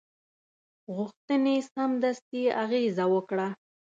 غوښتنې 0.95 1.55
سمدستي 1.73 2.43
اغېزه 2.63 3.05
وکړه. 3.13 3.47